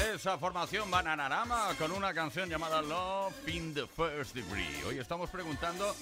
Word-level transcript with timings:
Esa 0.00 0.38
formación 0.38 0.90
Bananarama 0.90 1.74
con 1.78 1.92
una 1.92 2.14
canción 2.14 2.48
llamada 2.48 2.80
Love 2.80 3.48
in 3.48 3.74
the 3.74 3.86
First 3.86 4.34
Degree. 4.34 4.82
Hoy 4.86 4.98
estamos 4.98 5.28
preguntando 5.30 5.94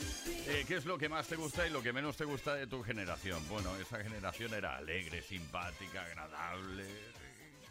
eh, 0.46 0.64
qué 0.66 0.76
es 0.76 0.84
lo 0.84 0.96
que 0.96 1.08
más 1.08 1.26
te 1.26 1.36
gusta 1.36 1.66
y 1.66 1.70
lo 1.70 1.82
que 1.82 1.92
menos 1.92 2.16
te 2.16 2.24
gusta 2.24 2.54
de 2.54 2.66
tu 2.66 2.82
generación. 2.82 3.42
Bueno, 3.48 3.74
esa 3.76 4.02
generación 4.02 4.54
era 4.54 4.76
alegre, 4.76 5.20
simpática, 5.22 6.04
agradable, 6.04 6.84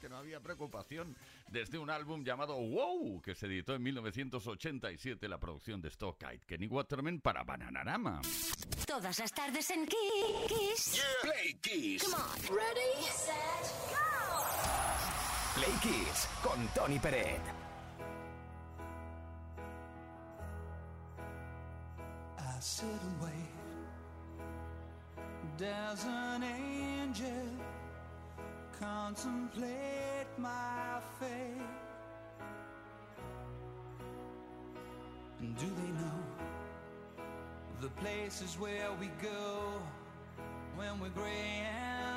que 0.02 0.10
no 0.10 0.18
había 0.18 0.40
preocupación. 0.40 1.16
Desde 1.48 1.78
un 1.78 1.90
álbum 1.90 2.24
llamado 2.26 2.56
Wow, 2.56 3.22
que 3.22 3.34
se 3.34 3.46
editó 3.46 3.74
en 3.76 3.84
1987, 3.84 5.30
la 5.30 5.38
producción 5.38 5.82
de 5.82 5.90
Stockite, 5.90 6.46
Kenny 6.46 6.68
Waterman 6.68 7.22
para 7.22 7.44
Bananarama. 7.44 8.22
Todas 8.86 9.18
las 9.18 9.32
tardes 9.32 9.70
en 9.70 9.88
Kiss. 9.88 11.02
Play 11.22 11.54
Kiss. 11.62 12.04
Come 12.04 12.16
on. 12.16 12.56
Ready, 12.56 13.04
set, 13.14 13.34
go. 13.90 14.17
Play 15.58 16.06
con 16.44 16.70
Tony 16.76 17.00
Peret. 17.00 17.42
I 22.38 22.60
sit 22.60 22.86
and 22.86 23.22
wait. 23.24 23.56
There's 25.58 26.06
an 26.06 26.44
angel 26.44 27.50
contemplate 28.80 30.30
my 30.38 31.02
fate. 31.20 31.62
And 35.40 35.58
do 35.58 35.66
they 35.66 35.92
know 36.02 36.22
the 37.82 37.90
places 38.00 38.60
where 38.60 38.92
we 39.00 39.08
go 39.24 39.82
when 40.76 41.00
we're 41.00 41.10
gray 41.10 41.66
and 41.66 42.17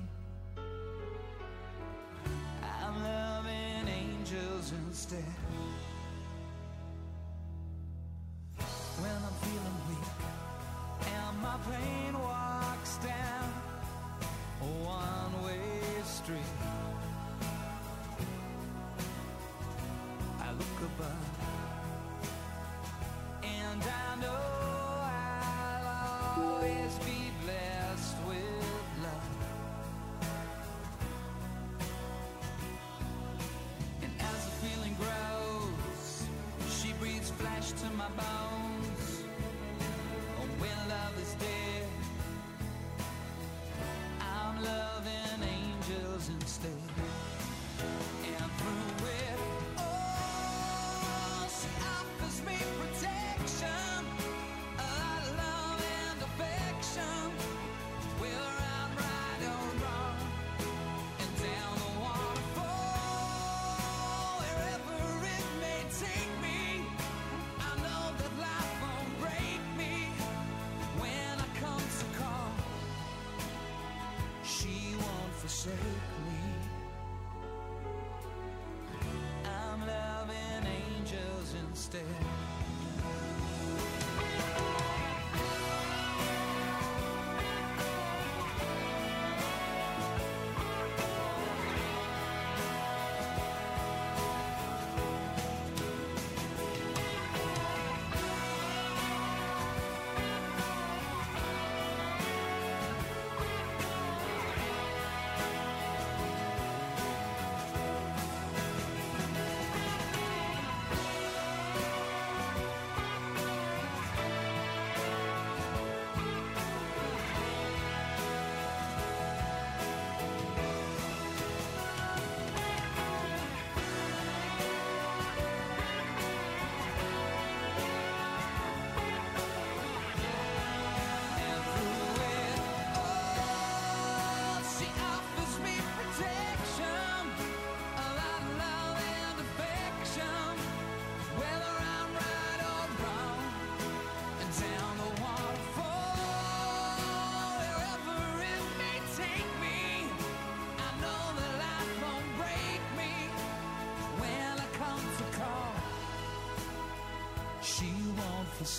Instead. 4.91 5.23
When 8.99 9.09
I'm 9.09 9.40
say 75.63 76.10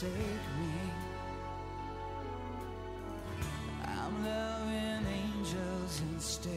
forsake 0.03 0.15
me. 0.59 0.73
I'm 3.85 4.25
loving 4.25 5.07
angels 5.07 6.01
instead. 6.13 6.53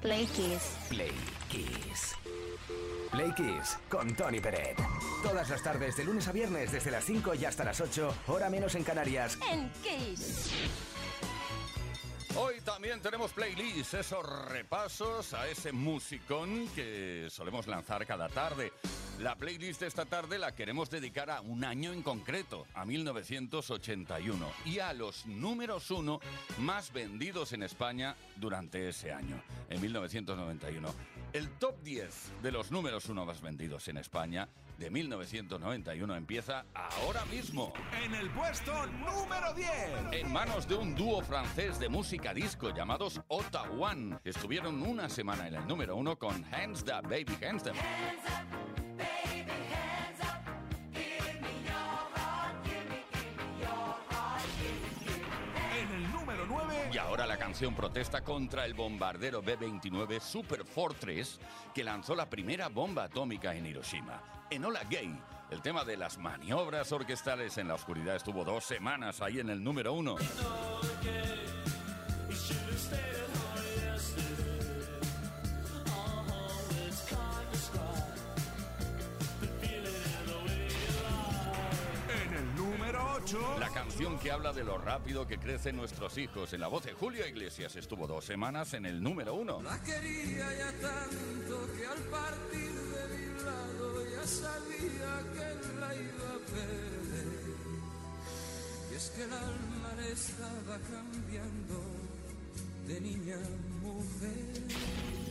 Play 0.00 0.26
Kiss. 0.26 0.76
Play 0.90 1.12
Kiss. 1.48 2.14
Play 3.10 3.32
Kiss 3.36 3.78
con 3.88 4.14
Tony 4.14 4.40
Peret. 4.40 4.76
Todas 5.22 5.48
las 5.48 5.62
tardes, 5.62 5.96
de 5.96 6.04
lunes 6.04 6.26
a 6.28 6.32
viernes, 6.32 6.72
desde 6.72 6.90
las 6.90 7.04
5 7.04 7.34
y 7.34 7.44
hasta 7.44 7.64
las 7.64 7.80
8, 7.80 8.14
hora 8.28 8.50
menos 8.50 8.74
en 8.74 8.84
Canarias. 8.84 9.38
En 9.50 9.70
Kiss. 9.82 10.50
Hoy 12.34 12.60
también 12.62 13.00
tenemos 13.00 13.32
playlists, 13.32 13.94
esos 13.94 14.24
repasos 14.48 15.34
a 15.34 15.46
ese 15.48 15.70
musicón 15.70 16.66
que 16.74 17.28
solemos 17.30 17.66
lanzar 17.66 18.06
cada 18.06 18.28
tarde. 18.28 18.72
La 19.22 19.36
playlist 19.36 19.80
de 19.80 19.86
esta 19.86 20.04
tarde 20.04 20.36
la 20.36 20.52
queremos 20.52 20.90
dedicar 20.90 21.30
a 21.30 21.42
un 21.42 21.62
año 21.62 21.92
en 21.92 22.02
concreto, 22.02 22.66
a 22.74 22.84
1981, 22.84 24.50
y 24.64 24.80
a 24.80 24.92
los 24.92 25.26
números 25.26 25.92
uno 25.92 26.18
más 26.58 26.92
vendidos 26.92 27.52
en 27.52 27.62
España 27.62 28.16
durante 28.34 28.88
ese 28.88 29.12
año, 29.12 29.40
en 29.70 29.80
1991. 29.80 30.92
El 31.32 31.50
top 31.50 31.80
10 31.84 32.42
de 32.42 32.50
los 32.50 32.72
números 32.72 33.08
uno 33.10 33.24
más 33.24 33.40
vendidos 33.40 33.86
en 33.86 33.98
España 33.98 34.48
de 34.76 34.90
1991 34.90 36.16
empieza 36.16 36.64
ahora 36.74 37.24
mismo. 37.26 37.72
En 38.04 38.16
el 38.16 38.28
puesto 38.30 38.86
número 38.86 39.54
10. 39.54 39.68
En 40.10 40.32
manos 40.32 40.66
de 40.66 40.74
un 40.74 40.96
dúo 40.96 41.22
francés 41.22 41.78
de 41.78 41.88
música 41.88 42.34
disco 42.34 42.74
llamados 42.74 43.20
Ota 43.28 43.62
One. 43.62 44.18
Estuvieron 44.24 44.82
una 44.82 45.08
semana 45.08 45.46
en 45.46 45.54
el 45.54 45.68
número 45.68 45.94
uno 45.94 46.18
con 46.18 46.44
Hands 46.52 46.82
Up 46.82 47.08
Baby 47.08 47.38
Hands 47.46 47.62
Them. 47.62 47.76
En 47.76 48.61
canción 57.52 57.74
protesta 57.74 58.24
contra 58.24 58.64
el 58.64 58.72
bombardero 58.72 59.42
B-29 59.42 60.20
Super 60.20 60.64
Fortress 60.64 61.38
que 61.74 61.84
lanzó 61.84 62.14
la 62.14 62.30
primera 62.30 62.70
bomba 62.70 63.04
atómica 63.04 63.54
en 63.54 63.66
Hiroshima. 63.66 64.22
Enola 64.48 64.80
Gay, 64.88 65.14
el 65.50 65.60
tema 65.60 65.84
de 65.84 65.98
las 65.98 66.16
maniobras 66.16 66.90
orquestales 66.92 67.58
en 67.58 67.68
la 67.68 67.74
oscuridad 67.74 68.16
estuvo 68.16 68.42
dos 68.42 68.64
semanas 68.64 69.20
ahí 69.20 69.38
en 69.38 69.50
el 69.50 69.62
número 69.62 69.92
uno. 69.92 70.16
La 83.58 83.68
canción 83.68 84.18
que 84.18 84.32
habla 84.32 84.52
de 84.52 84.64
lo 84.64 84.78
rápido 84.78 85.26
que 85.26 85.38
crecen 85.38 85.76
nuestros 85.76 86.18
hijos 86.18 86.52
en 86.54 86.60
la 86.60 86.66
voz 86.66 86.84
de 86.84 86.92
Julio 86.92 87.26
Iglesias 87.26 87.76
estuvo 87.76 88.08
dos 88.08 88.24
semanas 88.24 88.74
en 88.74 88.84
el 88.84 89.00
número 89.00 89.34
uno. 89.34 89.62
La 89.62 89.80
quería 89.80 90.52
ya 90.56 90.72
tanto 90.80 91.68
que 91.76 91.86
al 91.86 91.98
partir 92.10 92.72
de 92.72 93.16
mi 93.16 93.42
lado 93.44 94.04
ya 94.10 94.26
sabía 94.26 95.22
que 95.34 95.78
la 95.78 95.94
iba 95.94 96.28
a 96.30 96.38
perder. 96.50 97.26
Y 98.90 98.94
es 98.94 99.10
que 99.10 99.22
el 99.22 99.32
alma 99.32 99.94
le 99.98 100.12
estaba 100.12 100.78
cambiando 100.90 101.80
de 102.88 103.00
niña 103.00 103.36
a 103.36 103.84
mujer. 103.84 105.21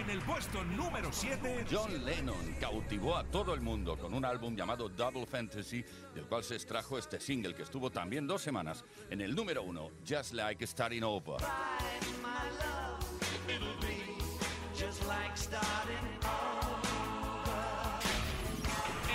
En 0.00 0.10
el 0.10 0.20
puesto 0.20 0.64
número 0.64 1.10
7. 1.12 1.66
John 1.70 2.04
Lennon 2.04 2.56
cautivó 2.60 3.16
a 3.16 3.24
todo 3.24 3.54
el 3.54 3.60
mundo 3.60 3.98
con 3.98 4.14
un 4.14 4.24
álbum 4.24 4.56
llamado 4.56 4.88
Double 4.88 5.26
Fantasy, 5.26 5.84
del 6.14 6.24
cual 6.24 6.42
se 6.42 6.54
extrajo 6.54 6.98
este 6.98 7.20
single 7.20 7.54
que 7.54 7.62
estuvo 7.62 7.90
también 7.90 8.26
dos 8.26 8.42
semanas 8.42 8.84
en 9.10 9.20
el 9.20 9.34
número 9.34 9.62
uno, 9.62 9.90
Just 10.08 10.32
Like 10.32 10.66
Starting 10.66 11.02
Over. 11.02 11.36
Just 14.74 15.06
like 15.06 15.36
starting 15.36 16.91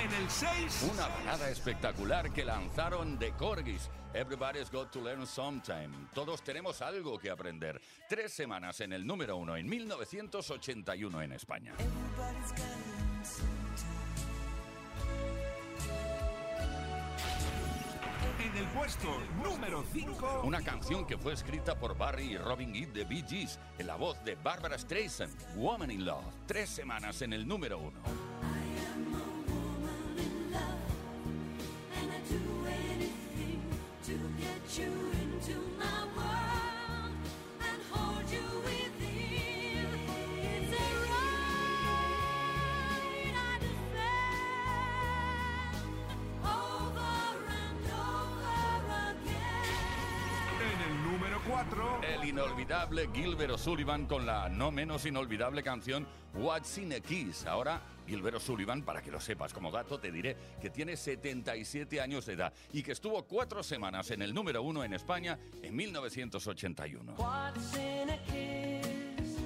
en 0.08 0.24
el 0.24 0.30
6. 0.30 0.90
Una 0.94 1.08
balada 1.08 1.50
espectacular 1.50 2.32
que 2.32 2.46
lanzaron 2.46 3.18
The 3.20 3.32
Corgis. 3.32 3.90
Everybody's 4.14 4.70
got 4.72 4.92
to 4.92 5.02
learn 5.02 5.26
sometime. 5.26 5.90
Todos 6.14 6.42
tenemos 6.42 6.82
algo 6.82 7.20
que 7.20 7.30
aprender. 7.30 7.82
Tres 8.10 8.34
semanas 8.34 8.80
en 8.82 8.94
el 8.94 9.06
número 9.06 9.38
uno 9.38 9.58
en 9.58 9.68
1981 9.68 11.22
en 11.22 11.32
España. 11.34 11.74
en 18.40 18.56
el 18.56 18.68
puesto 18.68 19.08
número 19.44 19.84
5. 19.92 20.42
Una 20.44 20.62
canción 20.62 21.06
que 21.06 21.18
fue 21.18 21.34
escrita 21.34 21.78
por 21.78 21.98
Barry 21.98 22.34
y 22.34 22.38
Robin 22.38 22.74
Gibb 22.74 22.94
de 22.94 23.04
Bee 23.04 23.26
Gees 23.28 23.60
en 23.78 23.88
la 23.88 23.96
voz 23.96 24.24
de 24.24 24.36
Barbara 24.36 24.78
Streisand, 24.78 25.34
Woman 25.56 25.92
in 25.92 26.06
Love, 26.06 26.24
tres 26.46 26.70
semanas 26.70 27.22
en 27.24 27.34
el 27.34 27.48
número 27.48 27.80
1. 27.80 28.27
Inolvidable 52.88 53.22
Gilbert 53.22 53.52
O'Sullivan 53.52 54.06
con 54.06 54.26
la 54.26 54.48
no 54.48 54.72
menos 54.72 55.06
inolvidable 55.06 55.62
canción 55.62 56.08
What's 56.34 56.78
in 56.78 56.94
a 56.94 57.00
Kiss. 57.00 57.46
Ahora, 57.46 57.82
Gilbert 58.08 58.38
O'Sullivan, 58.38 58.84
para 58.84 59.02
que 59.02 59.12
lo 59.12 59.20
sepas 59.20 59.54
como 59.54 59.72
dato, 59.72 60.00
te 60.00 60.12
diré 60.12 60.38
que 60.62 60.70
tiene 60.70 60.96
77 60.96 62.00
años 62.00 62.26
de 62.26 62.34
edad 62.34 62.54
y 62.72 62.84
que 62.84 62.94
estuvo 62.94 63.24
cuatro 63.24 63.62
semanas 63.62 64.12
en 64.12 64.22
el 64.22 64.34
número 64.34 64.62
uno 64.62 64.84
en 64.84 64.94
España 64.94 65.38
en 65.62 65.76
1981. 65.76 67.16
What's 67.18 67.76
in 67.76 68.10
a 68.10 68.18
kiss? 68.26 69.38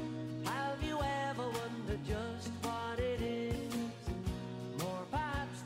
Have 0.45 0.83
you 0.87 0.99
ever 0.99 1.47
wondered 1.49 2.03
just 2.05 2.51
what 2.63 2.99
it 2.99 3.21
is? 3.21 3.73
More 4.77 5.05
perhaps 5.09 5.63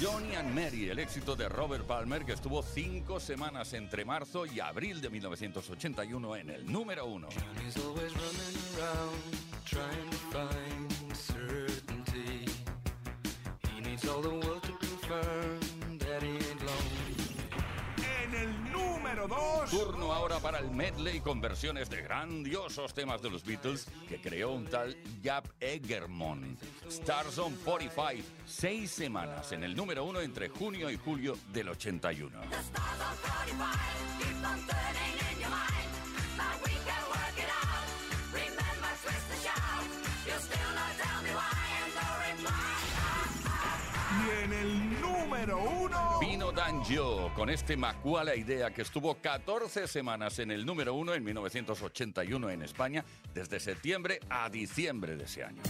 Johnny 0.00 0.34
and 0.34 0.54
Mary, 0.54 0.88
el 0.88 0.98
éxito 0.98 1.36
de 1.36 1.46
Robert 1.46 1.84
Palmer, 1.84 2.24
que 2.24 2.32
estuvo 2.32 2.62
cinco 2.62 3.20
semanas 3.20 3.74
entre 3.74 4.06
marzo 4.06 4.46
y 4.46 4.58
abril 4.58 4.98
de 5.02 5.10
1981 5.10 6.36
en 6.36 6.48
el 6.48 6.72
número 6.72 7.04
uno. 7.04 7.28
Número 19.20 19.36
2. 19.66 19.70
Turno 19.70 20.12
ahora 20.12 20.38
para 20.38 20.58
el 20.58 20.70
medley 20.70 21.20
con 21.20 21.40
versiones 21.40 21.90
de 21.90 22.02
grandiosos 22.02 22.94
temas 22.94 23.20
de 23.20 23.30
los 23.30 23.44
Beatles 23.44 23.86
que 24.08 24.20
creó 24.20 24.52
un 24.52 24.66
tal 24.66 24.96
Jap 25.22 25.46
Egermon. 25.60 26.56
Stars 26.88 27.38
on 27.38 27.54
45, 27.56 28.26
seis 28.46 28.90
semanas 28.90 29.52
en 29.52 29.64
el 29.64 29.76
número 29.76 30.04
uno 30.04 30.20
entre 30.20 30.48
junio 30.48 30.90
y 30.90 30.96
julio 30.96 31.36
del 31.52 31.68
81. 31.68 32.40
Vino 46.20 46.52
Danjo 46.52 47.32
con 47.34 47.48
este 47.48 47.78
Macuala 47.78 48.36
Idea 48.36 48.70
que 48.70 48.82
estuvo 48.82 49.14
14 49.14 49.88
semanas 49.88 50.38
en 50.38 50.50
el 50.50 50.66
número 50.66 50.92
uno 50.92 51.14
en 51.14 51.24
1981 51.24 52.50
en 52.50 52.62
España, 52.62 53.02
desde 53.32 53.58
septiembre 53.58 54.20
a 54.28 54.50
diciembre 54.50 55.16
de 55.16 55.24
ese 55.24 55.44
año. 55.44 55.62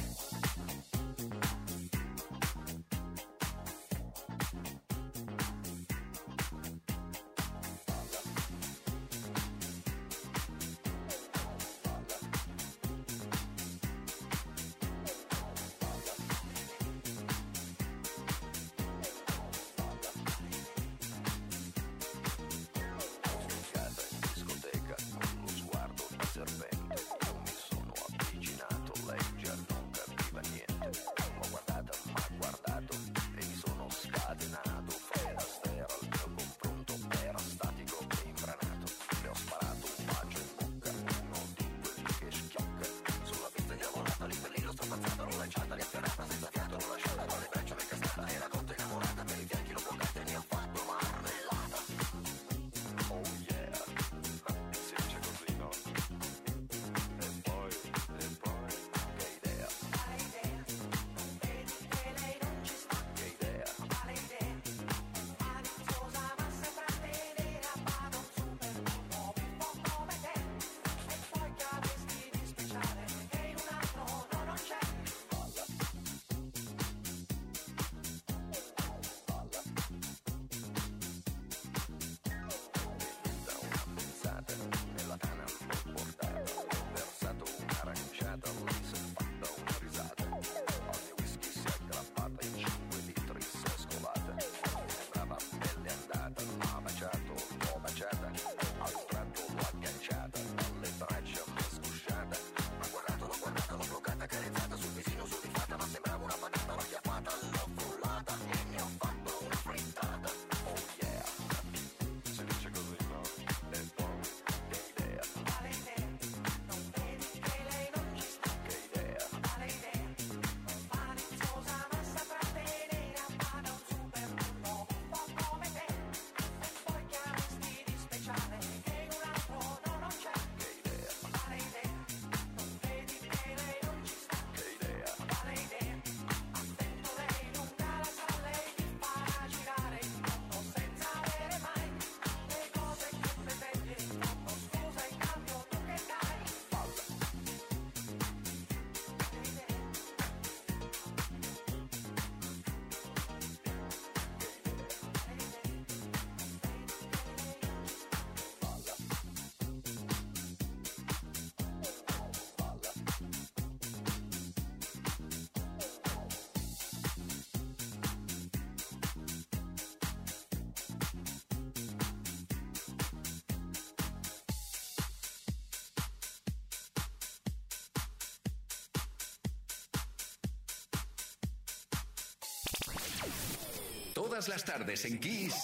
Todas 184.40 184.48
las 184.48 184.64
tardes 184.64 185.04
en 185.04 185.18
Kiss 185.20 185.54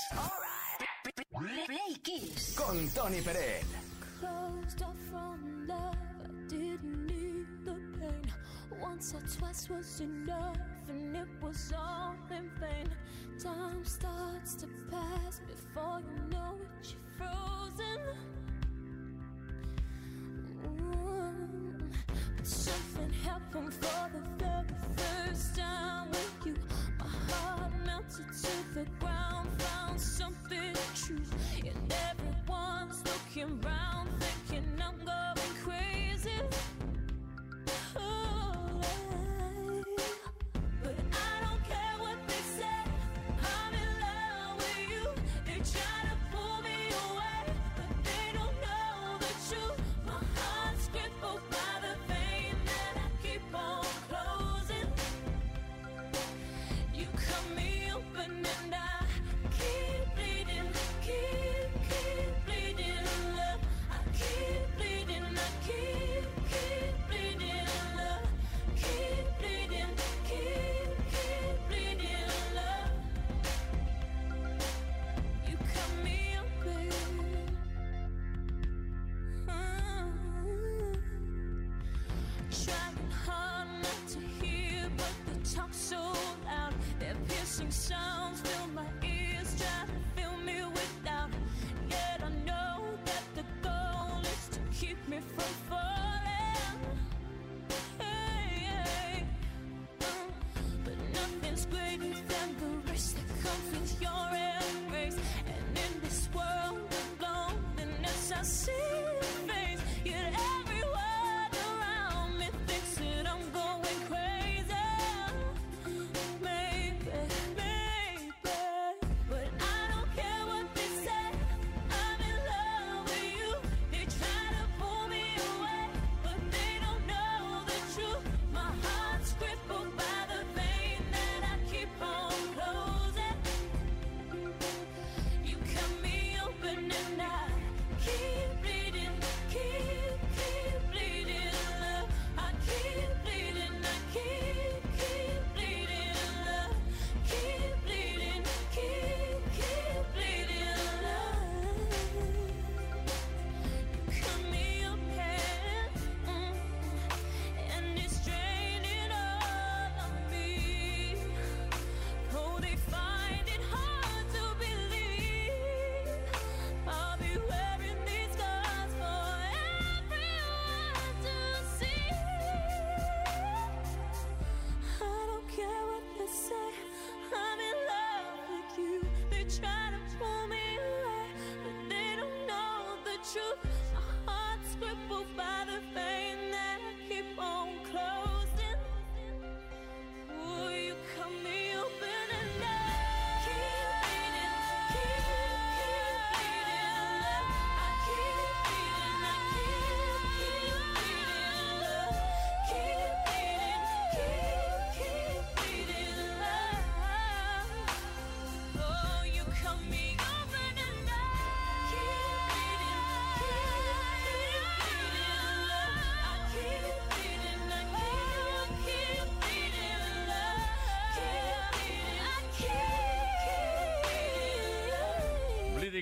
Play 1.30 1.96
Kiss. 2.02 2.54
con 2.58 2.86
Tony 2.90 3.22
Pérez. 3.22 3.64
closed 4.20 4.82
off 4.82 4.94
from 5.10 5.66
love. 5.66 5.96
I 6.22 6.28
didn't 6.46 7.06
need 7.06 7.46
the 7.64 7.72
pain. 7.98 8.30
Once 8.78 9.14
or 9.14 9.22
twice 9.38 9.70
was 9.70 10.00
enough, 10.00 10.58
and 10.90 11.16
it 11.16 11.26
was 11.40 11.72
all 11.72 12.16
in 12.30 12.50
vain. 12.60 12.86
Time 13.42 13.82
starts 13.82 14.56
to 14.56 14.66
pass 14.90 15.40
before 15.48 16.02
you 16.02 16.36
know 16.36 16.58
it, 16.60 16.92
you're 16.92 17.00
frozen. 17.16 18.00
Mm. 20.66 21.65
Something 22.42 23.12
happened 23.24 23.74
for 23.74 24.10
the 24.12 24.44
very 24.44 24.64
first 24.96 25.56
time 25.56 26.08
with 26.10 26.46
you. 26.46 26.54
My 26.98 27.06
heart 27.32 27.72
melted 27.84 28.26
to 28.42 28.74
the 28.74 28.86
ground, 29.00 29.48
found 29.60 30.00
something 30.00 30.74
true, 30.94 31.22
and 31.64 31.94
everyone's 32.10 33.02
looking 33.04 33.60
round, 33.60 34.08
thinking 34.20 34.80
I'm 34.80 34.98
going 35.04 35.54
crazy. 35.64 36.40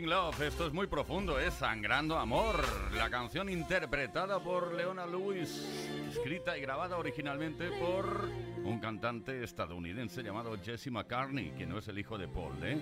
Love, 0.06 0.42
esto 0.42 0.66
es 0.66 0.72
muy 0.72 0.86
profundo, 0.86 1.38
es 1.38 1.54
Sangrando 1.54 2.18
Amor, 2.18 2.64
la 2.94 3.08
canción 3.08 3.48
interpretada 3.48 4.38
por 4.38 4.74
Leona 4.74 5.06
Lewis, 5.06 5.64
escrita 6.10 6.58
y 6.58 6.60
grabada 6.60 6.98
originalmente 6.98 7.70
por 7.70 8.28
un 8.64 8.78
cantante 8.80 9.42
estadounidense 9.42 10.22
llamado 10.22 10.56
Jesse 10.62 10.88
McCartney, 10.88 11.52
que 11.52 11.66
no 11.66 11.78
es 11.78 11.88
el 11.88 11.98
hijo 11.98 12.18
de 12.18 12.28
Paul, 12.28 12.62
¿eh? 12.62 12.78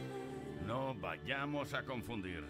No 0.67 0.95
vayamos 0.95 1.75
a 1.75 1.85
confundir. 1.85 2.45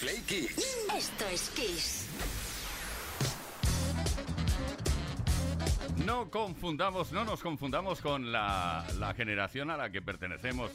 Play 0.00 0.20
Kiss. 0.26 0.86
Esto 0.94 1.26
es 1.26 1.50
Kiss. 1.50 2.08
No 6.04 6.30
confundamos, 6.30 7.12
no 7.12 7.24
nos 7.24 7.42
confundamos 7.42 8.00
con 8.00 8.30
la, 8.30 8.84
generación 9.16 9.70
a 9.70 9.76
la 9.76 9.90
que 9.90 10.02
pertenecemos, 10.02 10.70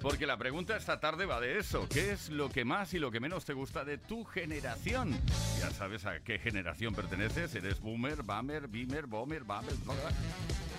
porque 0.00 0.26
la 0.26 0.36
pregunta 0.36 0.76
esta 0.76 1.00
tarde 1.00 1.26
va 1.26 1.40
de 1.40 1.58
eso. 1.58 1.88
¿Qué 1.88 2.12
es 2.12 2.28
lo 2.28 2.48
que 2.48 2.64
más 2.64 2.92
y 2.94 2.98
lo 2.98 3.10
que 3.10 3.20
menos 3.20 3.44
te 3.44 3.52
gusta 3.52 3.84
de 3.84 3.98
tu 3.98 4.24
generación? 4.24 5.18
Ya 5.60 5.70
sabes 5.70 6.06
a 6.06 6.20
qué 6.20 6.38
generación 6.38 6.94
perteneces. 6.94 7.54
¿Eres 7.54 7.80
boomer, 7.80 8.22
bummer, 8.22 8.68
beamer, 8.68 9.06
bomber, 9.06 9.44
bummer? 9.44 9.74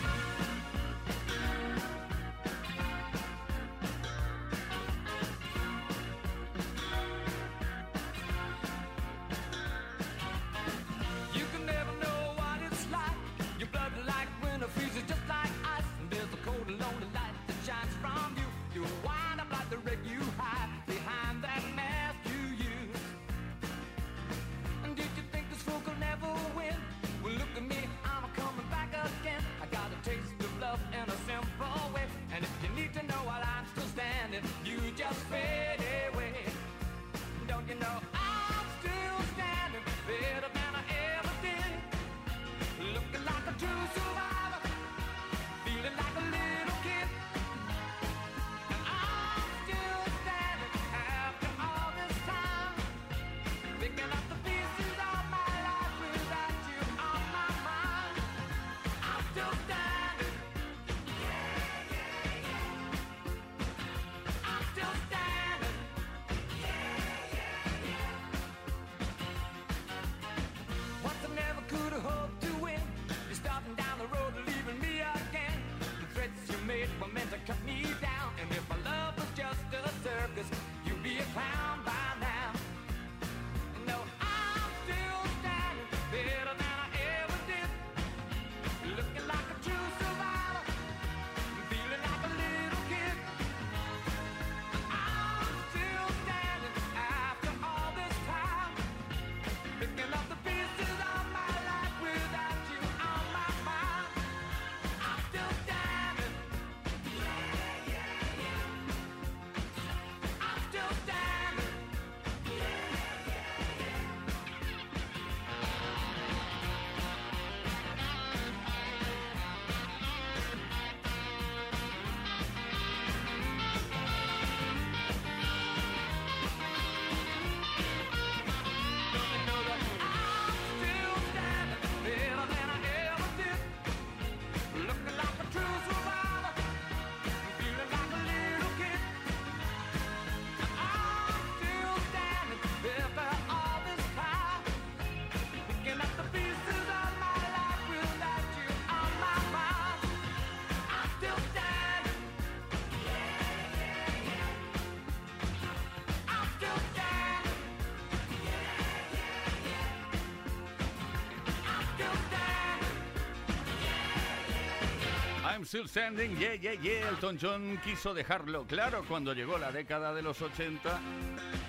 I'm 165.57 165.65
Still 165.65 165.89
Standing, 165.89 166.37
yeah, 166.39 166.53
yeah, 166.53 166.73
yeah. 166.83 167.09
Elton 167.09 167.39
John 167.39 167.81
quiso 167.83 168.13
dejarlo 168.13 168.67
claro 168.67 169.03
cuando 169.09 169.33
llegó 169.33 169.57
la 169.57 169.73
década 169.73 170.13
de 170.13 170.21
los 170.21 170.43
80. 170.43 171.01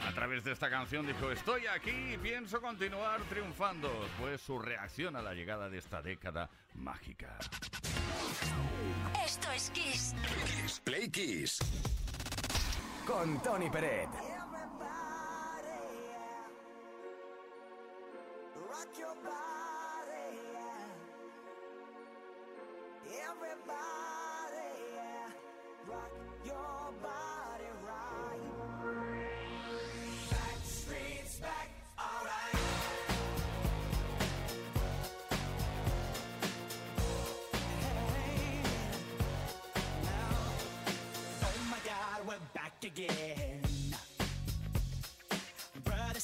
A 0.06 0.12
través 0.14 0.44
de 0.44 0.52
esta 0.52 0.70
canción 0.70 1.08
dijo, 1.08 1.32
estoy 1.32 1.68
aquí 1.68 2.14
y 2.14 2.18
pienso 2.18 2.60
continuar 2.60 3.22
triunfando. 3.30 3.90
Fue 4.20 4.38
su 4.38 4.60
reacción 4.60 5.16
a 5.16 5.22
la 5.22 5.34
llegada 5.34 5.70
de 5.70 5.78
esta 5.78 6.02
década 6.02 6.50
mágica. 6.76 7.38
Esto 9.26 9.50
es 9.56 9.70
Kiss. 9.70 10.14
Kiss 10.46 10.82
Play 10.82 11.10
Kiss. 11.10 11.60
Con 13.06 13.42
Tony 13.42 13.70
Peret. 13.70 14.37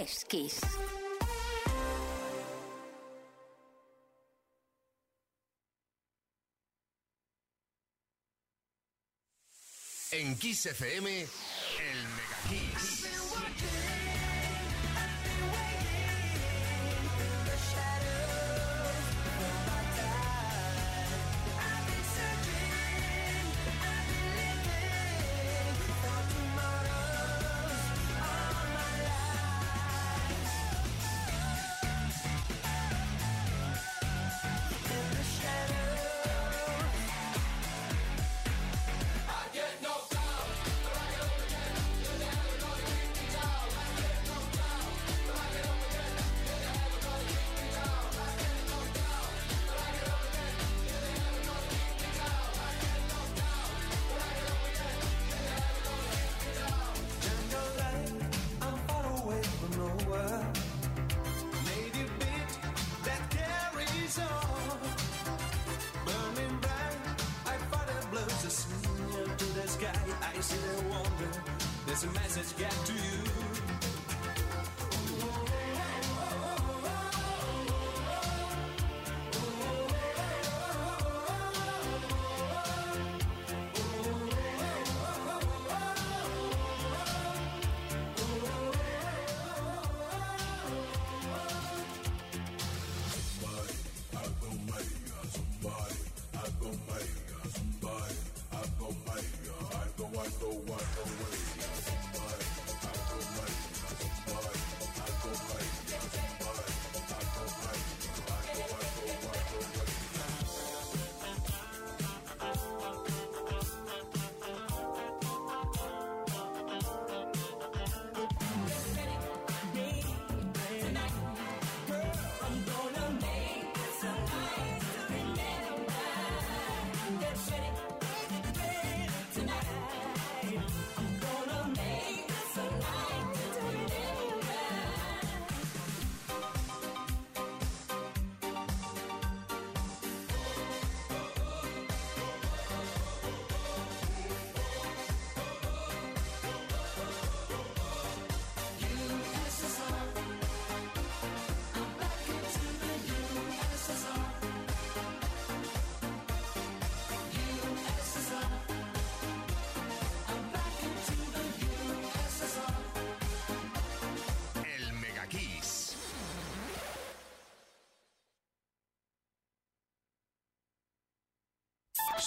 Es 0.00 0.24
Kiss. 0.28 0.60
En 10.10 10.38
Kiss 10.38 10.66
FM, 10.66 11.26
sky. 70.48 70.56
I 70.56 70.72
see 70.72 70.82
the 70.82 70.90
wonder. 70.90 71.42
There's 71.86 72.04
a 72.04 72.10
message 72.12 72.56
get 72.58 72.70
to 72.70 72.92
you. 72.92 73.27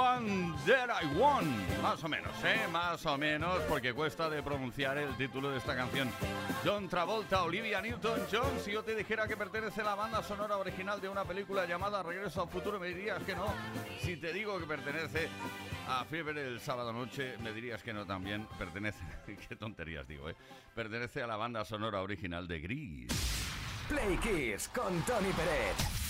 One 0.00 0.54
That 0.66 0.88
I 0.88 1.18
Want. 1.18 1.82
Más 1.82 2.02
o 2.02 2.08
menos, 2.08 2.32
¿eh? 2.42 2.66
Más 2.72 3.04
o 3.04 3.18
menos, 3.18 3.60
porque 3.68 3.92
cuesta 3.92 4.30
de 4.30 4.42
pronunciar 4.42 4.96
el 4.96 5.14
título 5.18 5.50
de 5.50 5.58
esta 5.58 5.76
canción. 5.76 6.10
John 6.64 6.88
Travolta, 6.88 7.42
Olivia 7.42 7.82
Newton-John. 7.82 8.60
Si 8.64 8.72
yo 8.72 8.82
te 8.82 8.94
dijera 8.94 9.28
que 9.28 9.36
pertenece 9.36 9.82
a 9.82 9.84
la 9.84 9.94
banda 9.94 10.22
sonora 10.22 10.56
original 10.56 11.02
de 11.02 11.10
una 11.10 11.24
película 11.24 11.66
llamada 11.66 12.02
Regreso 12.02 12.40
al 12.40 12.48
Futuro, 12.48 12.80
me 12.80 12.88
dirías 12.88 13.22
que 13.24 13.34
no. 13.34 13.52
Si 14.00 14.16
te 14.16 14.32
digo 14.32 14.58
que 14.58 14.64
pertenece 14.64 15.28
a 15.86 16.02
Fiebre 16.06 16.46
el 16.46 16.60
sábado 16.60 16.94
noche, 16.94 17.36
me 17.42 17.52
dirías 17.52 17.82
que 17.82 17.92
no 17.92 18.06
también. 18.06 18.48
Pertenece, 18.58 19.04
qué 19.48 19.56
tonterías 19.56 20.08
digo, 20.08 20.30
¿eh? 20.30 20.36
Pertenece 20.74 21.22
a 21.22 21.26
la 21.26 21.36
banda 21.36 21.62
sonora 21.66 22.00
original 22.00 22.48
de 22.48 22.60
Gris. 22.60 23.12
Play 23.86 24.16
Kiss 24.16 24.68
con 24.68 24.98
Tony 25.02 25.30
Peret. 25.32 26.09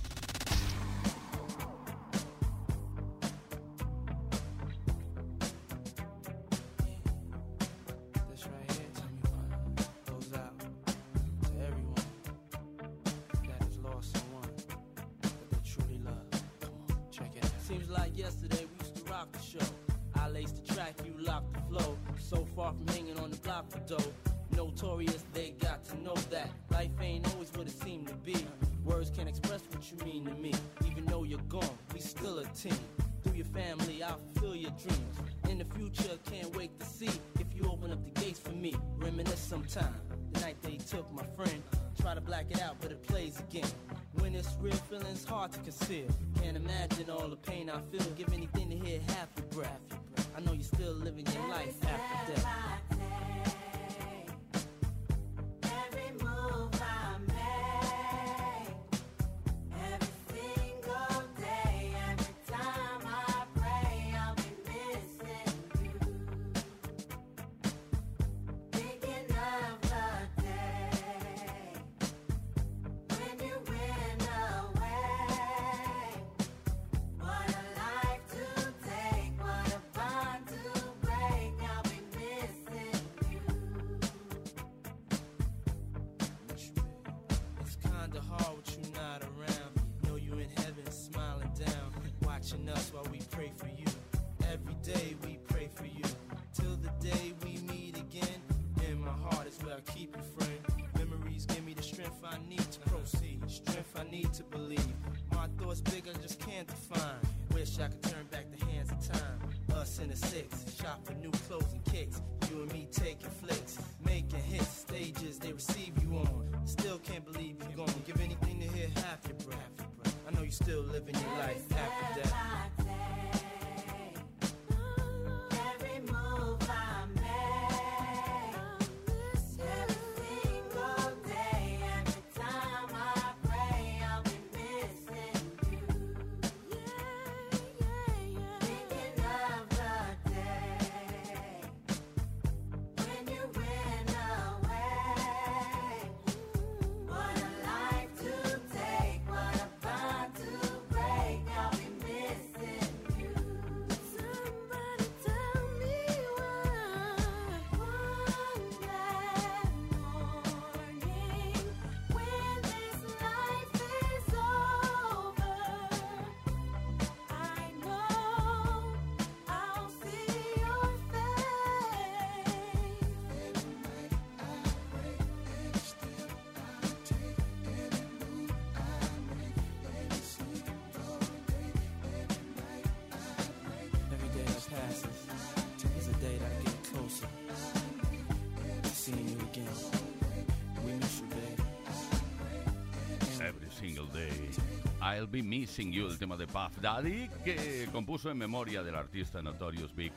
I'll 195.11 195.27
be 195.27 195.43
missing 195.43 195.91
you, 195.91 196.07
el 196.07 196.17
tema 196.17 196.37
de 196.37 196.47
Puff 196.47 196.79
Daddy, 196.79 197.29
que 197.43 197.89
compuso 197.91 198.31
en 198.31 198.37
memoria 198.37 198.81
del 198.81 198.95
artista 198.95 199.41
Notorious 199.41 199.93
Big, 199.93 200.13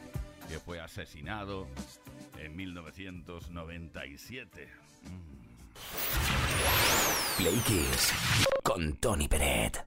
que 0.49 0.61
fue 0.61 0.78
asesinado 0.78 1.66
en 2.38 2.55
1997. 2.55 4.68
Play 7.36 7.61
Kiss 7.66 8.12
con 8.62 8.92
Tony 8.99 9.26
Peret. 9.26 9.84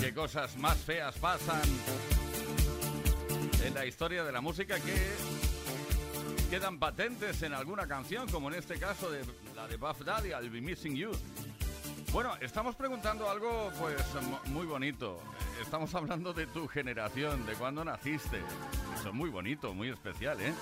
Qué 0.00 0.14
cosas 0.14 0.56
más 0.56 0.78
feas 0.78 1.14
pasan 1.18 1.60
en 3.64 3.74
la 3.74 3.84
historia 3.84 4.24
de 4.24 4.32
la 4.32 4.40
música 4.40 4.80
que 4.80 5.41
quedan 6.52 6.78
patentes 6.78 7.42
en 7.44 7.54
alguna 7.54 7.86
canción, 7.86 8.28
como 8.28 8.48
en 8.50 8.56
este 8.58 8.78
caso 8.78 9.10
de 9.10 9.24
la 9.56 9.66
de 9.66 9.78
Buff 9.78 10.02
Daddy, 10.04 10.32
I'll 10.32 10.50
Be 10.50 10.60
Missing 10.60 10.94
You. 10.94 11.10
Bueno, 12.12 12.34
estamos 12.42 12.76
preguntando 12.76 13.30
algo 13.30 13.70
pues 13.80 13.96
mu- 14.20 14.52
muy 14.52 14.66
bonito. 14.66 15.18
Eh, 15.58 15.62
Estamos 15.62 15.94
hablando 15.94 16.34
de 16.34 16.46
tu 16.46 16.68
generación, 16.68 17.46
de 17.46 17.54
cuándo 17.54 17.82
naciste. 17.86 18.36
Eso 18.98 19.08
es 19.08 19.14
muy 19.14 19.30
bonito, 19.30 19.72
muy 19.72 19.88
especial, 19.88 20.38
¿eh? 20.42 20.52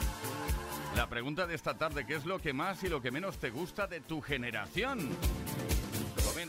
La 0.94 1.08
pregunta 1.08 1.44
de 1.48 1.56
esta 1.56 1.76
tarde, 1.76 2.06
¿qué 2.06 2.14
es 2.14 2.24
lo 2.24 2.38
que 2.38 2.52
más 2.52 2.84
y 2.84 2.88
lo 2.88 3.02
que 3.02 3.10
menos 3.10 3.38
te 3.38 3.50
gusta 3.50 3.88
de 3.88 4.00
tu 4.00 4.20
generación? 4.20 5.00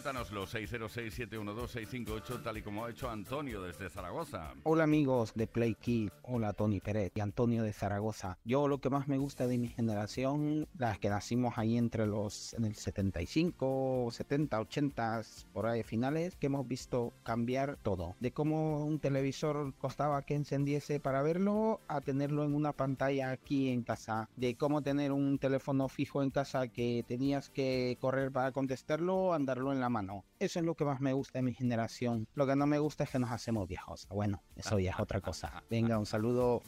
Cuéntanoslo, 0.02 0.48
606-712-658, 0.48 2.42
tal 2.42 2.58
y 2.58 2.64
como 2.64 2.84
ha 2.84 2.90
hecho 2.90 3.08
Antonio 3.08 3.62
desde 3.62 3.88
Zaragoza. 3.88 4.52
Hola 4.64 4.86
amigos 4.86 5.32
de 5.36 5.46
Play 5.46 5.76
Kids, 5.76 6.12
hola 6.24 6.54
Tony 6.54 6.80
Pérez 6.80 7.12
y 7.14 7.20
Antonio 7.20 7.62
de 7.62 7.72
Zaragoza. 7.72 8.40
Yo 8.44 8.68
lo 8.68 8.82
que 8.82 8.90
más 8.90 9.08
me 9.08 9.20
gusta 9.20 9.46
de 9.46 9.60
mi 9.60 9.68
generación, 9.68 10.68
las 10.76 10.98
que 10.98 11.10
nacimos 11.10 11.60
ahí 11.60 11.78
entre 11.78 12.08
los 12.08 12.56
en 12.56 12.66
el 12.66 12.74
75, 12.74 14.08
70, 14.12 14.62
80, 14.62 15.22
por 15.54 15.68
ahí 15.68 15.84
finales, 15.84 16.36
que 16.36 16.48
hemos 16.48 16.68
visto 16.68 17.14
cambiar 17.22 17.78
todo. 17.84 18.16
De 18.20 18.32
cómo 18.32 18.84
un 18.84 18.98
televisor 18.98 19.76
costaba 19.76 20.24
que 20.24 20.34
encendiese 20.34 21.00
para 21.00 21.22
verlo 21.22 21.80
a 21.88 22.02
tenerlo 22.02 22.44
en 22.44 22.56
una 22.56 22.74
pantalla 22.74 23.30
aquí 23.30 23.70
en 23.70 23.84
casa. 23.84 24.28
De 24.36 24.56
cómo 24.56 24.82
tener 24.82 25.12
un 25.12 25.38
teléfono 25.38 25.88
fijo 25.90 26.24
en 26.24 26.32
casa 26.32 26.70
que 26.70 27.06
tenías 27.08 27.52
que 27.52 28.00
correr 28.02 28.32
para 28.32 28.52
contestarlo, 28.52 29.36
andarlo 29.36 29.72
en 29.72 29.80
la 29.80 29.91
mano. 29.92 30.26
Eso 30.40 30.60
es 30.60 30.66
lo 30.66 30.76
que 30.76 30.86
más 30.86 31.00
me 31.02 31.14
gusta 31.14 31.40
de 31.40 31.44
mi 31.44 31.54
generación. 31.54 32.28
Lo 32.34 32.48
que 32.48 32.56
no 32.56 32.66
me 32.66 32.80
gusta 32.80 33.04
es 33.04 33.12
que 33.12 33.20
nos 33.20 33.32
hacemos 33.32 33.68
viejos. 33.68 34.08
Bueno, 34.10 34.44
eso 34.56 34.80
ya 34.80 34.92
es 34.92 35.00
otra 35.00 35.22
cosa. 35.22 35.64
Venga, 35.70 36.00
un 36.00 36.06
saludo. 36.06 36.64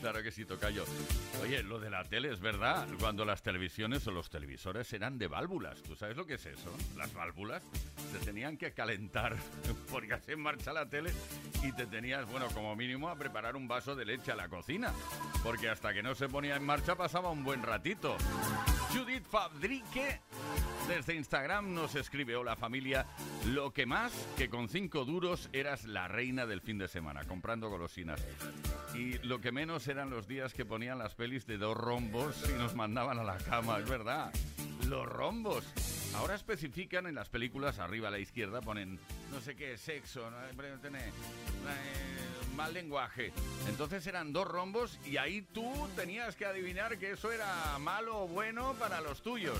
Claro 0.00 0.22
que 0.22 0.30
sí, 0.30 0.46
tocayo. 0.46 0.84
Oye, 1.42 1.62
lo 1.62 1.78
de 1.78 1.90
la 1.90 2.04
tele 2.04 2.32
es 2.32 2.40
verdad. 2.40 2.88
Cuando 2.98 3.24
las 3.24 3.42
televisiones 3.42 4.06
o 4.06 4.10
los 4.10 4.30
televisores 4.30 4.90
eran 4.94 5.18
de 5.18 5.28
válvulas. 5.28 5.82
¿Tú 5.82 5.94
sabes 5.94 6.16
lo 6.16 6.26
que 6.26 6.34
es 6.34 6.46
eso? 6.46 6.74
Las 6.96 7.12
válvulas 7.12 7.62
se 8.10 8.18
tenían 8.18 8.56
que 8.56 8.72
calentar 8.72 9.36
porque 9.90 10.14
hace 10.14 10.32
en 10.32 10.40
marcha 10.40 10.72
la 10.72 10.88
tele 10.88 11.12
y 11.62 11.72
te 11.72 11.86
tenías, 11.86 12.26
bueno, 12.30 12.46
como 12.48 12.74
mínimo 12.74 13.08
a 13.08 13.16
preparar 13.16 13.56
un 13.56 13.68
vaso 13.68 13.94
de 13.94 14.06
leche 14.06 14.32
a 14.32 14.36
la 14.36 14.48
cocina. 14.48 14.92
Porque 15.42 15.68
hasta 15.68 15.92
que 15.92 16.02
no 16.02 16.14
se 16.14 16.28
ponía 16.28 16.56
en 16.56 16.64
marcha 16.64 16.96
pasaba 16.96 17.30
un 17.30 17.44
buen 17.44 17.62
ratito. 17.62 18.16
Judith 18.92 19.24
Fabrique 19.24 20.20
desde 20.88 21.14
Instagram 21.14 21.72
nos 21.72 21.94
escribe, 21.94 22.34
hola 22.34 22.56
familia, 22.56 23.06
lo 23.46 23.72
que 23.72 23.86
más 23.86 24.12
que 24.36 24.48
con 24.48 24.68
cinco 24.68 25.04
duros 25.04 25.48
eras 25.52 25.84
la 25.84 26.08
reina 26.08 26.46
del 26.46 26.60
fin 26.60 26.78
de 26.78 26.88
semana, 26.88 27.24
comprando 27.24 27.70
golosinas. 27.70 28.20
Y 28.94 29.18
lo 29.18 29.40
que 29.40 29.52
menos 29.52 29.86
eran 29.90 30.10
los 30.10 30.26
días 30.26 30.54
que 30.54 30.64
ponían 30.64 30.98
las 30.98 31.14
pelis 31.14 31.46
de 31.46 31.58
dos 31.58 31.76
rombos 31.76 32.48
y 32.48 32.52
nos 32.58 32.74
mandaban 32.74 33.18
a 33.18 33.24
la 33.24 33.36
cama, 33.38 33.78
es 33.78 33.88
verdad. 33.88 34.32
Los 34.88 35.06
rombos. 35.06 35.64
Ahora 36.16 36.34
especifican 36.34 37.06
en 37.06 37.14
las 37.14 37.28
películas, 37.28 37.78
arriba 37.78 38.08
a 38.08 38.10
la 38.10 38.18
izquierda, 38.18 38.60
ponen 38.60 38.98
no 39.32 39.40
sé 39.40 39.54
qué, 39.54 39.76
sexo, 39.76 40.28
no, 40.30 40.36
Eh, 40.40 41.10
mal 42.56 42.74
lenguaje. 42.74 43.32
Entonces 43.68 44.06
eran 44.06 44.32
dos 44.32 44.46
rombos 44.46 44.98
y 45.06 45.16
ahí 45.16 45.42
tú 45.42 45.72
tenías 45.96 46.34
que 46.36 46.46
adivinar 46.46 46.98
que 46.98 47.12
eso 47.12 47.30
era 47.30 47.78
malo 47.78 48.24
o 48.24 48.28
bueno 48.28 48.74
para 48.78 49.00
los 49.00 49.22
tuyos. 49.22 49.58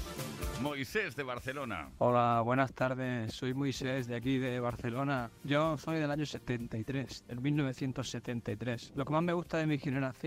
Moisés 0.60 1.16
de 1.16 1.22
Barcelona. 1.22 1.88
Hola, 1.98 2.42
buenas 2.44 2.72
tardes. 2.74 3.32
Soy 3.32 3.54
Moisés 3.54 4.06
de 4.08 4.16
aquí 4.16 4.38
de 4.38 4.60
Barcelona. 4.60 5.30
Yo 5.44 5.78
soy 5.78 5.98
del 6.00 6.10
año 6.10 6.26
73, 6.26 7.26
del 7.28 7.40
1973. 7.40 8.92
Lo 8.96 9.04
que 9.04 9.12
más 9.12 9.22
me 9.22 9.32
gusta 9.32 9.58
de 9.58 9.66
mi 9.66 9.78
generación 9.78 10.19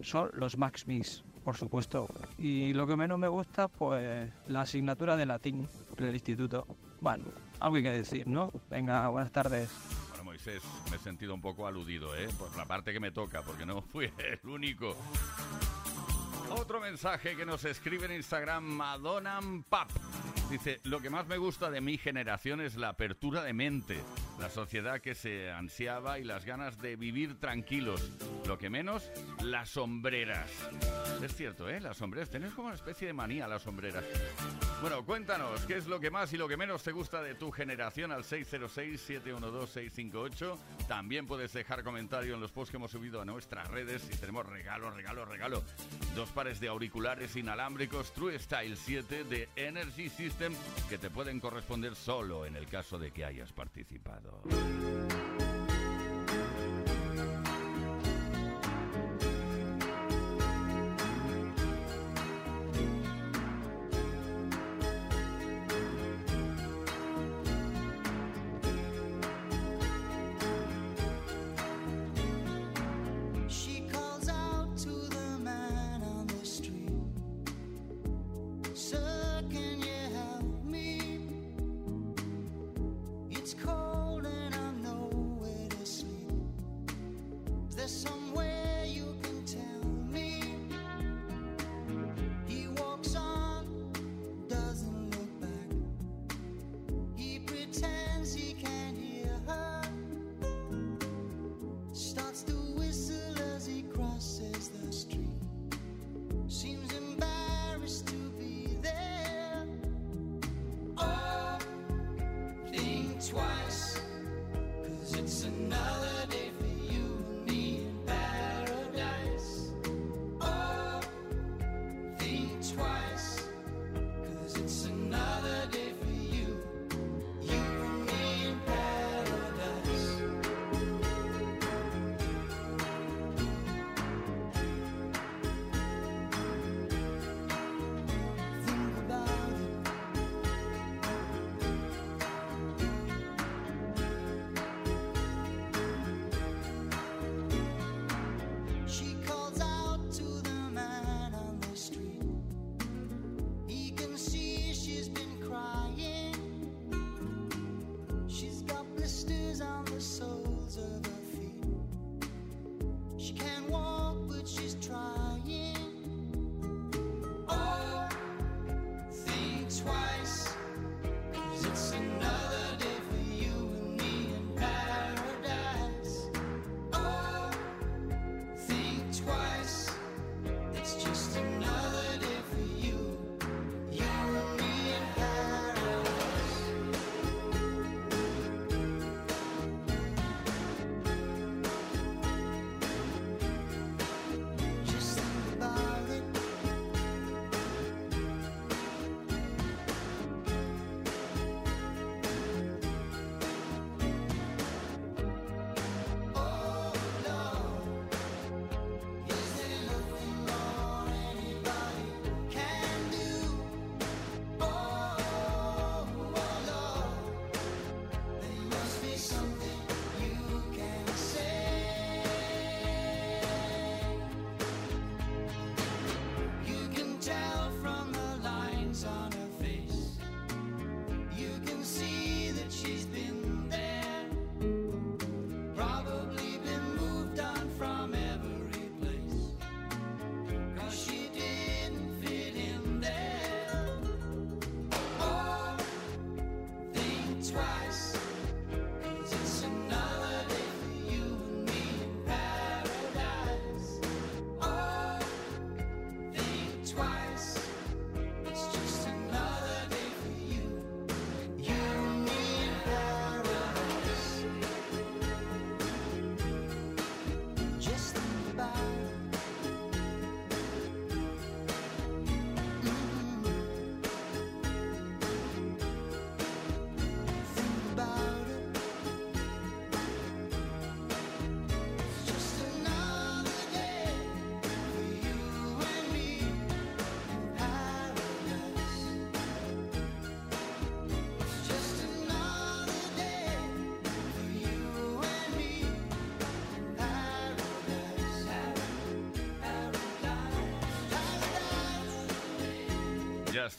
son 0.00 0.30
los 0.34 0.56
Max 0.56 0.86
Mix, 0.86 1.24
por 1.44 1.56
supuesto. 1.56 2.08
Y 2.38 2.72
lo 2.72 2.86
que 2.86 2.96
menos 2.96 3.18
me 3.18 3.28
gusta, 3.28 3.68
pues 3.68 4.30
la 4.48 4.62
asignatura 4.62 5.16
de 5.16 5.26
latín 5.26 5.68
del 5.96 6.14
instituto. 6.14 6.66
Bueno, 7.00 7.24
algo 7.60 7.76
hay 7.76 7.82
que 7.82 7.90
decir, 7.90 8.26
¿no? 8.26 8.52
Venga, 8.70 9.08
buenas 9.08 9.32
tardes. 9.32 9.70
Bueno, 10.10 10.24
Moisés, 10.24 10.62
me 10.90 10.96
he 10.96 10.98
sentido 10.98 11.34
un 11.34 11.40
poco 11.40 11.66
aludido, 11.66 12.16
¿eh? 12.16 12.28
Por 12.38 12.56
la 12.56 12.64
parte 12.64 12.92
que 12.92 13.00
me 13.00 13.10
toca, 13.10 13.42
porque 13.42 13.66
no 13.66 13.82
fui 13.82 14.10
el 14.18 14.48
único. 14.48 14.96
Otro 16.50 16.80
mensaje 16.80 17.36
que 17.36 17.44
nos 17.44 17.64
escribe 17.64 18.06
en 18.06 18.12
Instagram, 18.12 18.64
Madonam 18.64 19.62
Pap. 19.68 19.90
Dice, 20.50 20.80
lo 20.84 21.00
que 21.00 21.08
más 21.10 21.26
me 21.26 21.36
gusta 21.38 21.70
de 21.70 21.80
mi 21.80 21.98
generación 21.98 22.60
es 22.60 22.76
la 22.76 22.90
apertura 22.90 23.42
de 23.42 23.52
mente, 23.52 24.00
la 24.38 24.48
sociedad 24.48 25.00
que 25.00 25.16
se 25.16 25.50
ansiaba 25.50 26.20
y 26.20 26.24
las 26.24 26.44
ganas 26.44 26.78
de 26.78 26.94
vivir 26.94 27.40
tranquilos. 27.40 28.12
Lo 28.46 28.56
que 28.56 28.70
menos, 28.70 29.10
las 29.42 29.70
sombreras. 29.70 30.48
Es 31.20 31.34
cierto, 31.34 31.68
¿eh? 31.68 31.80
Las 31.80 31.96
sombreras. 31.96 32.30
Tenés 32.30 32.54
como 32.54 32.68
una 32.68 32.76
especie 32.76 33.08
de 33.08 33.12
manía 33.12 33.48
las 33.48 33.62
sombreras. 33.62 34.04
Bueno, 34.80 35.04
cuéntanos, 35.04 35.66
¿qué 35.66 35.78
es 35.78 35.88
lo 35.88 35.98
que 35.98 36.12
más 36.12 36.32
y 36.32 36.36
lo 36.36 36.46
que 36.46 36.56
menos 36.56 36.84
te 36.84 36.92
gusta 36.92 37.20
de 37.22 37.34
tu 37.34 37.50
generación 37.50 38.12
al 38.12 38.22
606-712-658? 38.22 40.56
También 40.86 41.26
puedes 41.26 41.52
dejar 41.52 41.82
comentario 41.82 42.34
en 42.34 42.40
los 42.40 42.52
posts 42.52 42.70
que 42.70 42.76
hemos 42.76 42.92
subido 42.92 43.20
a 43.20 43.24
nuestras 43.24 43.66
redes 43.68 44.08
y 44.12 44.16
tenemos 44.16 44.46
regalo, 44.46 44.92
regalo, 44.92 45.24
regalo. 45.24 45.64
Dos 46.14 46.30
pares 46.30 46.60
de 46.60 46.68
auriculares 46.68 47.34
inalámbricos 47.34 48.12
True 48.12 48.38
Style 48.38 48.76
7 48.76 49.24
de 49.24 49.48
Energy 49.56 50.08
System 50.08 50.35
que 50.88 50.98
te 50.98 51.10
pueden 51.10 51.40
corresponder 51.40 51.94
solo 51.94 52.44
en 52.44 52.56
el 52.56 52.66
caso 52.66 52.98
de 52.98 53.10
que 53.10 53.24
hayas 53.24 53.52
participado. 53.52 54.42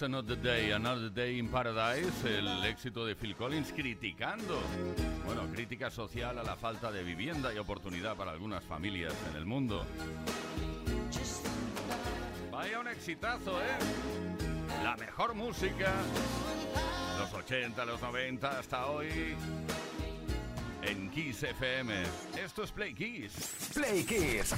Another 0.02 0.36
Day, 0.36 0.72
Another 0.72 1.10
Day 1.10 1.40
in 1.40 1.48
Paradise, 1.48 2.24
el 2.26 2.64
éxito 2.66 3.06
de 3.06 3.16
Phil 3.16 3.36
Collins 3.36 3.72
criticando, 3.74 4.62
bueno, 5.26 5.48
crítica 5.52 5.90
social 5.90 6.38
a 6.38 6.44
la 6.44 6.56
falta 6.56 6.92
de 6.92 7.04
vivienda 7.04 7.54
y 7.54 7.58
oportunidad 7.58 8.16
para 8.16 8.32
algunas 8.32 8.64
familias 8.64 9.14
en 9.30 9.38
el 9.38 9.46
mundo. 9.46 9.86
Vaya 12.52 12.80
un 12.80 12.88
exitazo, 12.88 13.60
¿eh? 13.60 14.84
La 14.84 14.96
mejor 14.98 15.34
música, 15.34 15.92
los 17.20 17.34
80, 17.34 17.86
los 17.86 18.02
90 18.02 18.60
hasta 18.60 18.88
hoy, 18.88 19.36
en 20.84 21.10
Kiss 21.12 21.44
FM. 21.44 22.04
Esto 22.44 22.64
es 22.64 22.72
Play 22.72 22.94
Kiss. 22.94 23.72
Play 23.74 24.04
Kiss. 24.04 24.56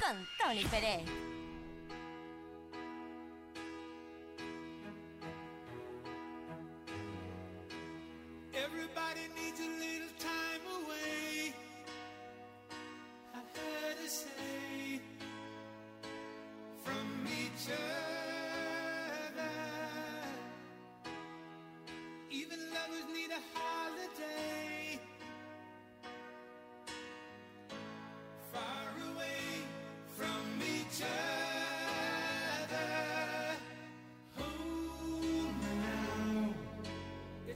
Con 0.00 0.26
Tony 0.38 0.64
Pérez. 0.64 1.41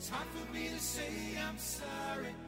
It's 0.07 0.15
hard 0.15 0.29
for 0.29 0.55
me 0.55 0.69
to 0.69 0.79
say 0.79 1.37
I'm 1.37 1.59
sorry. 1.59 2.46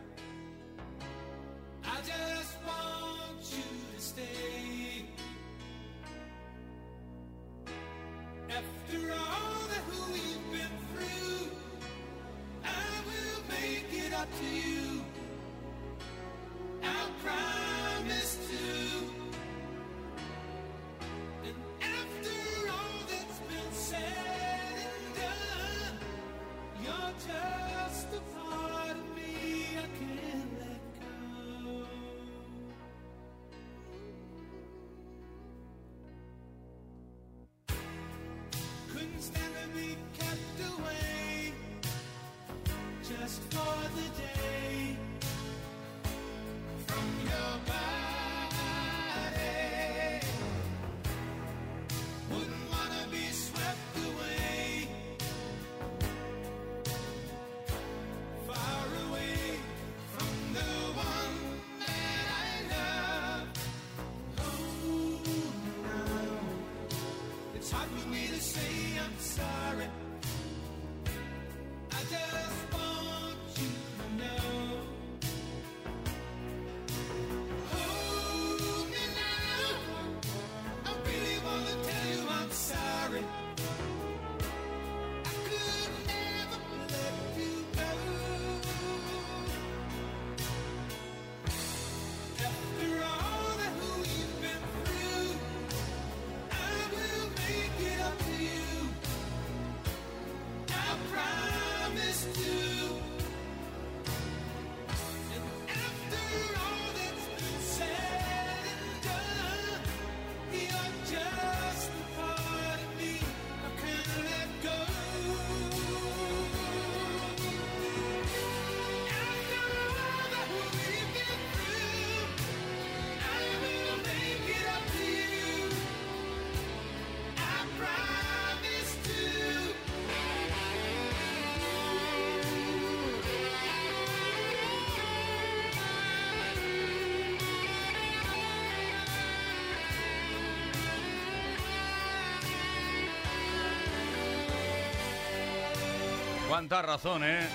Cuánta 146.59 146.83
razón, 146.83 147.23
¿eh? 147.23 147.47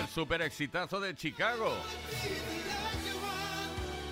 El 0.00 0.08
super 0.08 0.40
exitazo 0.40 0.98
de 0.98 1.14
Chicago. 1.14 1.76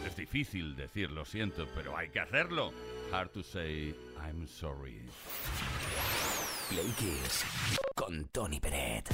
Es 0.06 0.14
difícil 0.14 0.76
decir 0.76 1.10
lo 1.10 1.24
siento, 1.24 1.66
pero 1.74 1.96
hay 1.96 2.10
que 2.10 2.20
hacerlo. 2.20 2.74
Hard 3.10 3.30
to 3.30 3.42
say 3.42 3.94
I'm 4.22 4.46
sorry. 4.46 5.00
Play 6.68 6.92
Kiss 6.98 7.46
con 7.94 8.26
Tony 8.26 8.60
Peret. 8.60 9.08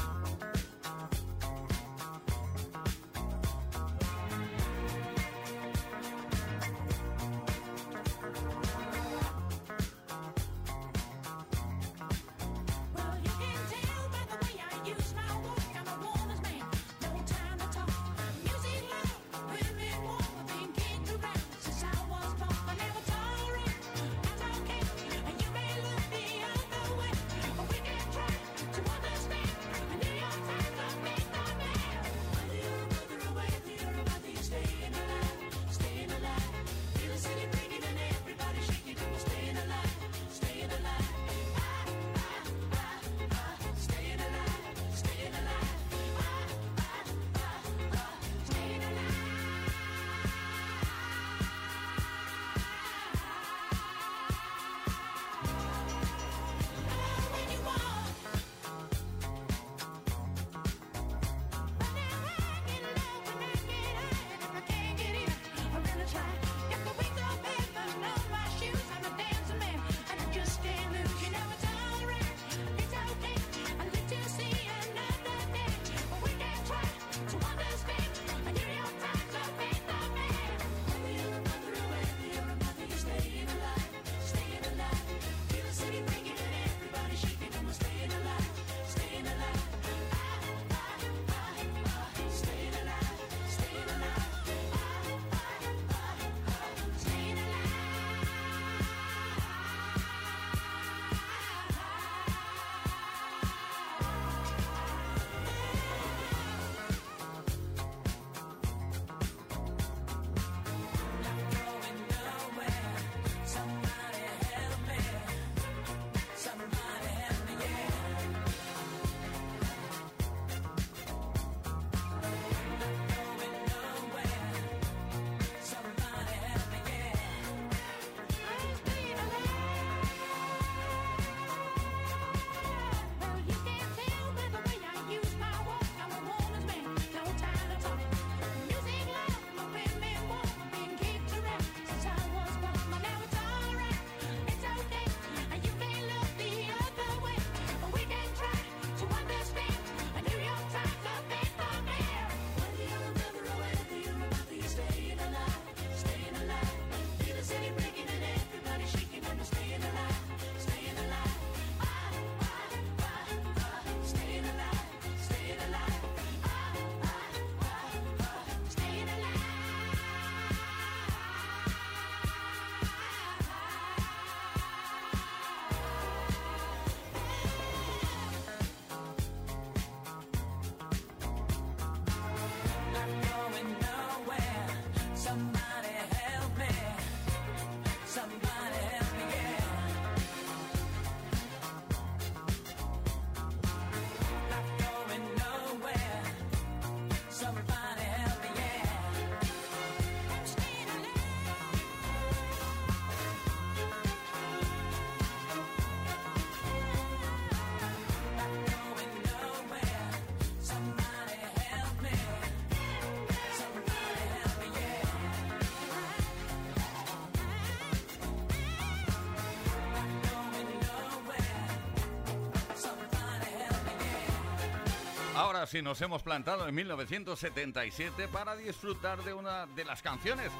Ahora 225.37 225.67
sí 225.67 225.83
nos 225.83 226.01
hemos 226.01 226.23
plantado 226.23 226.67
en 226.67 226.75
1977 226.75 228.29
para 228.29 228.57
disfrutar 228.57 229.23
de 229.23 229.33
una 229.33 229.67
de 229.67 229.85
las 229.85 230.03
canciones 230.03 230.51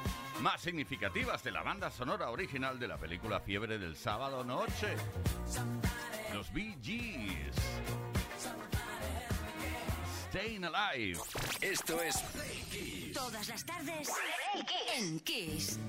más 0.41 0.61
significativas 0.61 1.43
de 1.43 1.51
la 1.51 1.63
banda 1.63 1.89
sonora 1.91 2.29
original 2.29 2.79
de 2.79 2.87
la 2.87 2.97
película 2.97 3.39
Fiebre 3.39 3.77
del 3.77 3.95
Sábado 3.95 4.43
Noche. 4.43 4.95
Los 6.33 6.51
Bee 6.53 6.77
Gees. 6.81 7.55
Staying 10.29 10.65
Alive. 10.65 11.19
Esto 11.61 12.01
es 12.01 12.23
Todas 13.13 13.47
las 13.47 13.65
tardes 13.65 14.09
en 14.95 15.19
Kiss. 15.21 15.79